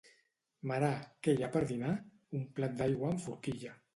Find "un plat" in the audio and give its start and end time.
2.39-2.75